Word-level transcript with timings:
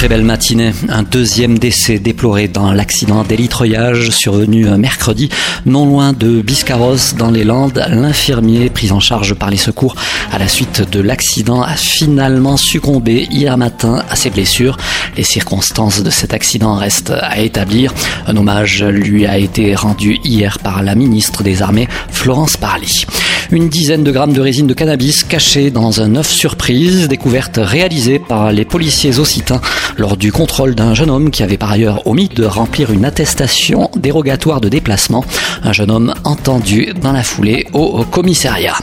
Très 0.00 0.08
belle 0.08 0.24
matinée. 0.24 0.72
Un 0.88 1.02
deuxième 1.02 1.58
décès 1.58 1.98
déploré 1.98 2.48
dans 2.48 2.72
l'accident 2.72 3.22
d'élitreuillage 3.22 4.08
survenu 4.08 4.64
mercredi, 4.78 5.28
non 5.66 5.84
loin 5.84 6.14
de 6.14 6.40
Biscarros, 6.40 7.14
dans 7.18 7.30
les 7.30 7.44
Landes. 7.44 7.84
L'infirmier 7.90 8.70
pris 8.70 8.92
en 8.92 9.00
charge 9.00 9.34
par 9.34 9.50
les 9.50 9.58
secours 9.58 9.96
à 10.32 10.38
la 10.38 10.48
suite 10.48 10.90
de 10.90 11.00
l'accident 11.00 11.60
a 11.60 11.74
finalement 11.74 12.56
succombé 12.56 13.28
hier 13.30 13.58
matin 13.58 14.02
à 14.08 14.16
ses 14.16 14.30
blessures. 14.30 14.78
Les 15.18 15.22
circonstances 15.22 16.02
de 16.02 16.08
cet 16.08 16.32
accident 16.32 16.76
restent 16.76 17.12
à 17.20 17.38
établir. 17.38 17.92
Un 18.26 18.38
hommage 18.38 18.82
lui 18.82 19.26
a 19.26 19.36
été 19.36 19.74
rendu 19.74 20.18
hier 20.24 20.60
par 20.60 20.82
la 20.82 20.94
ministre 20.94 21.42
des 21.42 21.60
Armées, 21.60 21.88
Florence 22.10 22.56
Parly. 22.56 23.04
Une 23.50 23.68
dizaine 23.68 24.04
de 24.04 24.12
grammes 24.12 24.32
de 24.32 24.40
résine 24.40 24.68
de 24.68 24.74
cannabis 24.74 25.24
cachée 25.24 25.70
dans 25.70 26.00
un 26.00 26.14
œuf 26.14 26.30
surprise, 26.30 27.08
découverte 27.08 27.58
réalisée 27.60 28.20
par 28.20 28.52
les 28.52 28.64
policiers 28.64 29.18
occitans 29.18 29.60
lors 30.00 30.16
du 30.16 30.32
contrôle 30.32 30.74
d'un 30.74 30.94
jeune 30.94 31.10
homme 31.10 31.30
qui 31.30 31.42
avait 31.42 31.58
par 31.58 31.70
ailleurs 31.70 32.06
omis 32.06 32.28
de 32.28 32.44
remplir 32.44 32.90
une 32.90 33.04
attestation 33.04 33.90
dérogatoire 33.96 34.62
de 34.62 34.70
déplacement. 34.70 35.24
Un 35.62 35.74
jeune 35.74 35.90
homme 35.90 36.14
entendu 36.24 36.94
dans 37.02 37.12
la 37.12 37.22
foulée 37.22 37.66
au 37.74 38.02
commissariat. 38.04 38.76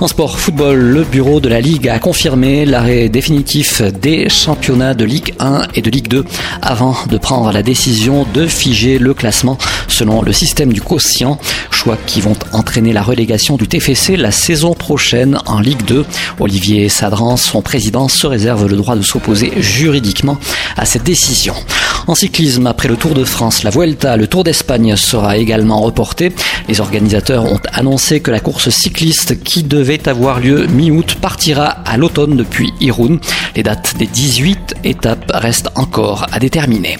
En 0.00 0.08
sport 0.08 0.38
football, 0.38 0.78
le 0.78 1.04
bureau 1.04 1.40
de 1.40 1.50
la 1.50 1.60
Ligue 1.60 1.86
a 1.86 1.98
confirmé 1.98 2.64
l'arrêt 2.64 3.10
définitif 3.10 3.82
des 3.82 4.30
championnats 4.30 4.94
de 4.94 5.04
Ligue 5.04 5.34
1 5.38 5.64
et 5.74 5.82
de 5.82 5.90
Ligue 5.90 6.08
2 6.08 6.24
avant 6.62 6.96
de 7.10 7.18
prendre 7.18 7.52
la 7.52 7.62
décision 7.62 8.26
de 8.32 8.46
figer 8.46 8.98
le 8.98 9.12
classement 9.12 9.58
selon 9.88 10.22
le 10.22 10.32
système 10.32 10.72
du 10.72 10.80
quotient, 10.80 11.38
choix 11.70 11.98
qui 12.06 12.22
vont 12.22 12.36
entraîner 12.52 12.94
la 12.94 13.02
relégation 13.02 13.58
du 13.58 13.68
TFC 13.68 14.16
la 14.16 14.30
saison 14.30 14.72
prochaine 14.72 15.38
en 15.44 15.60
Ligue 15.60 15.84
2. 15.84 16.06
Olivier 16.38 16.88
Sadran, 16.88 17.36
son 17.36 17.60
président, 17.60 18.08
se 18.08 18.26
réserve 18.26 18.68
le 18.68 18.76
droit 18.76 18.96
de 18.96 19.02
s'opposer 19.02 19.52
juridiquement 19.58 20.38
à 20.78 20.86
cette 20.86 21.04
décision. 21.04 21.54
En 22.06 22.14
cyclisme, 22.14 22.66
après 22.66 22.88
le 22.88 22.96
Tour 22.96 23.14
de 23.14 23.24
France, 23.24 23.62
la 23.62 23.70
Vuelta, 23.70 24.16
le 24.16 24.26
Tour 24.26 24.44
d'Espagne 24.44 24.96
sera 24.96 25.36
également 25.36 25.80
reporté. 25.80 26.32
Les 26.68 26.80
organisateurs 26.80 27.44
ont 27.44 27.60
annoncé 27.72 28.20
que 28.20 28.30
la 28.30 28.40
course 28.40 28.70
cycliste 28.70 29.42
qui 29.42 29.62
devait 29.62 30.08
avoir 30.08 30.40
lieu 30.40 30.66
mi-août 30.66 31.16
partira 31.20 31.66
à 31.66 31.96
l'automne 31.96 32.36
depuis 32.36 32.72
Irun. 32.80 33.18
Les 33.56 33.62
dates 33.62 33.96
des 33.98 34.06
18 34.06 34.74
étapes 34.84 35.30
restent 35.34 35.70
encore 35.74 36.26
à 36.32 36.38
déterminer. 36.38 36.98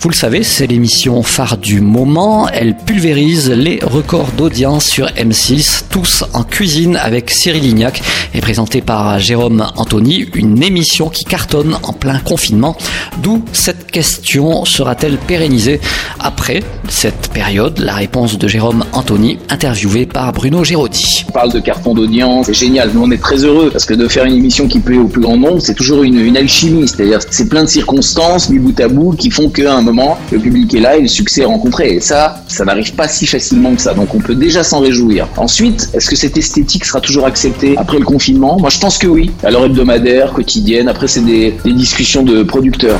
Vous 0.00 0.08
le 0.08 0.14
savez, 0.14 0.42
c'est 0.42 0.66
l'émission 0.66 1.22
phare 1.22 1.56
du 1.56 1.80
moment. 1.80 2.48
Elle 2.48 2.76
pulvérise 2.76 3.50
les 3.50 3.78
records 3.82 4.32
d'audience 4.36 4.84
sur 4.84 5.06
M6, 5.06 5.84
tous 5.90 6.24
en 6.32 6.42
cuisine 6.42 6.96
avec 6.96 7.30
Cyril 7.30 7.62
Lignac 7.62 8.02
et 8.34 8.40
présentée 8.40 8.82
par 8.82 9.18
Jérôme 9.18 9.66
Anthony, 9.76 10.26
une 10.34 10.62
émission 10.62 11.08
qui 11.08 11.24
cartonne 11.24 11.78
en 11.82 11.92
plein 11.92 12.18
confinement. 12.18 12.76
D'où 13.22 13.44
cette 13.52 13.90
question 13.90 14.64
sera-t-elle 14.64 15.16
pérennisée 15.16 15.80
après 16.20 16.62
cette 16.88 17.28
période? 17.32 17.78
La 17.78 17.94
réponse 17.94 18.38
de 18.38 18.48
Jérôme 18.48 18.84
Anthony, 18.92 19.38
interviewé 19.48 20.06
par 20.06 20.32
Bruno 20.32 20.64
Géraudy. 20.64 21.24
On 21.28 21.32
parle 21.32 21.52
de 21.52 21.60
carton 21.60 21.94
d'audience, 21.94 22.46
c'est 22.46 22.54
génial. 22.54 22.90
Nous, 22.92 23.02
on 23.02 23.10
est 23.10 23.22
très 23.22 23.44
heureux 23.44 23.70
parce 23.70 23.84
que 23.84 23.94
de 23.94 24.08
faire 24.08 24.24
une 24.24 24.36
émission 24.36 24.68
qui 24.68 24.80
plaît 24.80 24.98
au 24.98 25.08
plus 25.08 25.22
grand 25.22 25.36
nombre, 25.36 25.60
c'est 25.60 25.74
toujours 25.74 26.02
une, 26.02 26.36
alchimie. 26.36 26.88
C'est-à-dire, 26.88 27.20
c'est 27.30 27.48
plein 27.48 27.64
de 27.64 27.68
circonstances 27.68 28.50
mis 28.50 28.58
bout 28.58 28.78
à 28.80 28.88
bout 28.88 29.12
qui 29.12 29.30
font 29.30 29.48
qu'à 29.48 29.74
un 29.74 29.83
moment 29.84 30.18
le 30.32 30.38
public 30.38 30.74
est 30.74 30.80
là 30.80 30.96
et 30.96 31.02
le 31.02 31.08
succès 31.08 31.42
est 31.42 31.46
rencontré. 31.46 31.94
Et 31.94 32.00
ça, 32.00 32.42
ça 32.48 32.64
n'arrive 32.64 32.94
pas 32.94 33.08
si 33.08 33.26
facilement 33.26 33.74
que 33.74 33.82
ça. 33.82 33.94
Donc 33.94 34.14
on 34.14 34.18
peut 34.18 34.34
déjà 34.34 34.62
s'en 34.64 34.80
réjouir. 34.80 35.28
Ensuite, 35.36 35.90
est-ce 35.94 36.08
que 36.10 36.16
cette 36.16 36.36
esthétique 36.36 36.84
sera 36.84 37.00
toujours 37.00 37.26
acceptée 37.26 37.74
après 37.76 37.98
le 37.98 38.04
confinement? 38.04 38.58
Moi, 38.58 38.70
je 38.70 38.78
pense 38.78 38.98
que 38.98 39.06
oui. 39.06 39.30
À 39.42 39.50
l'heure 39.50 39.64
hebdomadaire, 39.64 40.32
quotidienne. 40.32 40.88
Après, 40.88 41.08
c'est 41.08 41.24
des, 41.24 41.54
des 41.64 41.72
discussions 41.72 42.22
de 42.22 42.42
producteurs. 42.42 42.98